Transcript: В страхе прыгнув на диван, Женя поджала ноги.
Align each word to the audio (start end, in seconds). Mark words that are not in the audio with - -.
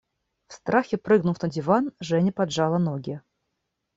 В 0.47 0.53
страхе 0.53 0.97
прыгнув 0.97 1.43
на 1.43 1.47
диван, 1.49 1.91
Женя 1.99 2.31
поджала 2.31 2.79
ноги. 2.79 3.21